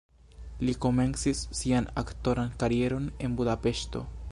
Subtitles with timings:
[0.69, 4.05] Li komencis sian aktoran karieron en Budapeŝto.